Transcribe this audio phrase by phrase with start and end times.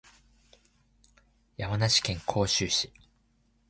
[1.57, 2.91] 山梨県甲州市